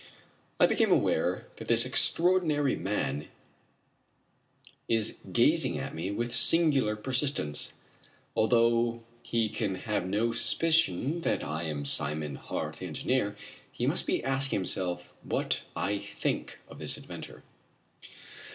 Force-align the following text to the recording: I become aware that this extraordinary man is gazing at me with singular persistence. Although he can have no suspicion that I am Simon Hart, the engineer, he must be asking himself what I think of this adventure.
I 0.59 0.65
become 0.65 0.91
aware 0.91 1.45
that 1.57 1.67
this 1.67 1.85
extraordinary 1.85 2.75
man 2.75 3.27
is 4.87 5.17
gazing 5.31 5.77
at 5.77 5.93
me 5.93 6.09
with 6.09 6.33
singular 6.33 6.95
persistence. 6.95 7.73
Although 8.35 9.03
he 9.21 9.47
can 9.47 9.75
have 9.75 10.07
no 10.07 10.31
suspicion 10.31 11.21
that 11.21 11.43
I 11.43 11.65
am 11.65 11.85
Simon 11.85 12.35
Hart, 12.37 12.77
the 12.77 12.87
engineer, 12.87 13.35
he 13.71 13.85
must 13.85 14.07
be 14.07 14.23
asking 14.23 14.57
himself 14.57 15.13
what 15.21 15.61
I 15.75 15.99
think 15.99 16.57
of 16.67 16.79
this 16.79 16.97
adventure. 16.97 17.43